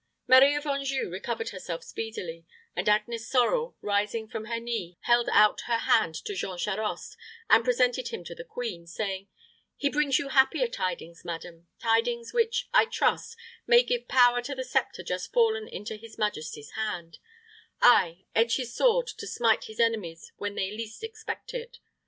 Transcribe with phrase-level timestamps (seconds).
[0.25, 2.43] Marie of Anjou recovered herself speedily,
[2.75, 7.15] and Agnes Sorel, rising from her knee, held out her hand to Jean Charost,
[7.51, 9.27] and presented him to the queen, saying,
[9.77, 13.37] "He brings you happier tidings, madam tidings which, I trust,
[13.67, 17.19] may give power to the sceptre just fallen into his majesty's hand;
[17.79, 21.77] ay, and edge his sword to smite his enemies when they least expect it.